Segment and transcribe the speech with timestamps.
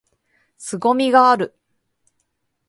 [0.57, 1.61] 凄みがある！！！！